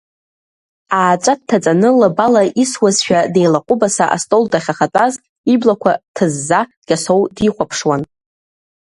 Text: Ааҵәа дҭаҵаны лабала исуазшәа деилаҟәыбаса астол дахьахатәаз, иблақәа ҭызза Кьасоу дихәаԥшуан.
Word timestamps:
Ааҵәа 0.99 1.33
дҭаҵаны 1.39 1.89
лабала 1.99 2.41
исуазшәа 2.63 3.19
деилаҟәыбаса 3.33 4.05
астол 4.15 4.43
дахьахатәаз, 4.51 5.13
иблақәа 5.53 5.91
ҭызза 6.15 6.59
Кьасоу 6.87 7.21
дихәаԥшуан. 7.35 8.01